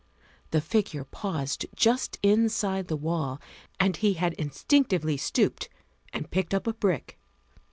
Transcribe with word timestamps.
The 0.49 0.61
figure 0.61 1.03
paused 1.03 1.67
just 1.75 2.17
inside 2.23 2.87
the 2.87 2.95
wall 2.97 3.39
and 3.79 3.95
he 3.97 4.13
had 4.13 4.33
instinctively 4.33 5.15
stooped 5.15 5.69
and 6.11 6.31
picked 6.31 6.55
up 6.55 6.65
a 6.65 6.73
brick. 6.73 7.19